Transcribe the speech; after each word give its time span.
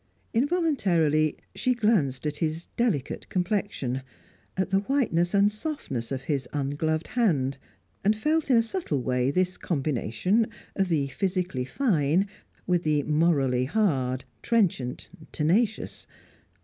Involuntarily, 0.33 1.37
she 1.53 1.75
glanced 1.75 2.25
at 2.25 2.37
his 2.37 2.65
delicate 2.75 3.29
complexion, 3.29 4.01
at 4.57 4.71
the 4.71 4.79
whiteness 4.79 5.35
and 5.35 5.51
softness 5.51 6.11
of 6.11 6.23
his 6.23 6.49
ungloved 6.51 7.09
hand, 7.09 7.59
and 8.03 8.17
felt 8.17 8.49
in 8.49 8.57
a 8.57 8.63
subtle 8.63 8.99
way 9.03 9.29
this 9.29 9.57
combination 9.57 10.47
of 10.75 10.89
the 10.89 11.09
physically 11.09 11.65
fine 11.65 12.27
with 12.65 12.81
the 12.81 13.03
morally 13.03 13.65
hard, 13.65 14.25
trenchant, 14.41 15.11
tenacious. 15.31 16.07